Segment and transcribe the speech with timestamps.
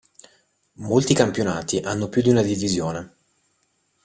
[0.77, 3.13] Molti campionati hanno più di una divisione.